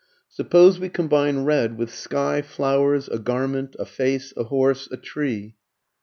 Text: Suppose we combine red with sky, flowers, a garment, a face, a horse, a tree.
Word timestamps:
Suppose 0.29 0.79
we 0.79 0.89
combine 0.89 1.43
red 1.43 1.77
with 1.77 1.93
sky, 1.93 2.41
flowers, 2.41 3.07
a 3.07 3.19
garment, 3.19 3.75
a 3.77 3.85
face, 3.85 4.33
a 4.35 4.45
horse, 4.45 4.89
a 4.91 4.97
tree. 4.97 5.57